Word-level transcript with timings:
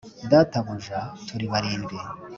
“databuja! 0.31 0.99
turi 1.27 1.45
barindwi.” 1.51 1.97